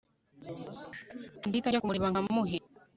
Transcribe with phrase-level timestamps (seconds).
[1.47, 2.57] ndahita njya kumureba nkamuhe